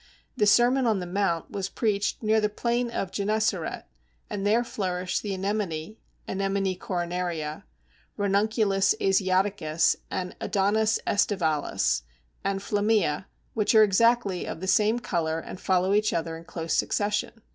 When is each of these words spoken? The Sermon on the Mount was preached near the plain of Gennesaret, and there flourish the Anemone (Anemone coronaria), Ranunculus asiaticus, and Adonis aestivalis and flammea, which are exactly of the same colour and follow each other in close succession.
The 0.35 0.47
Sermon 0.47 0.87
on 0.87 0.99
the 0.99 1.05
Mount 1.05 1.51
was 1.51 1.69
preached 1.69 2.23
near 2.23 2.41
the 2.41 2.49
plain 2.49 2.89
of 2.89 3.11
Gennesaret, 3.11 3.83
and 4.31 4.47
there 4.47 4.63
flourish 4.63 5.19
the 5.19 5.31
Anemone 5.35 5.97
(Anemone 6.27 6.75
coronaria), 6.75 7.65
Ranunculus 8.17 8.95
asiaticus, 8.99 9.97
and 10.09 10.35
Adonis 10.41 10.97
aestivalis 11.05 12.01
and 12.43 12.61
flammea, 12.61 13.25
which 13.53 13.75
are 13.75 13.83
exactly 13.83 14.47
of 14.47 14.59
the 14.59 14.65
same 14.65 14.97
colour 14.97 15.37
and 15.39 15.59
follow 15.61 15.93
each 15.93 16.13
other 16.13 16.35
in 16.35 16.45
close 16.45 16.73
succession. 16.75 17.33